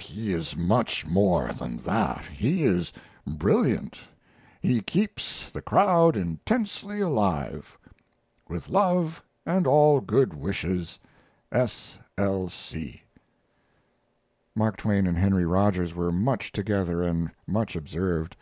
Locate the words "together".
16.52-17.02